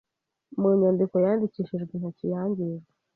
[0.59, 2.85] Mu inyandiko yandikishijwe intoki yangijwe